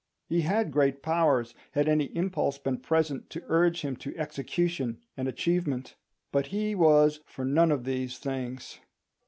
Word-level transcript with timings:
He 0.29 0.41
had 0.41 0.71
great 0.71 1.03
powers, 1.03 1.53
had 1.73 1.87
any 1.87 2.05
impulse 2.17 2.57
been 2.57 2.79
present 2.79 3.29
to 3.29 3.43
urge 3.45 3.81
him 3.81 3.95
to 3.97 4.17
execution 4.17 4.97
and 5.15 5.27
achievement. 5.27 5.95
But 6.31 6.47
he 6.47 6.73
was 6.73 7.19
for 7.27 7.45
none 7.45 7.71
of 7.71 7.83
these 7.83 8.17
things. 8.17 8.79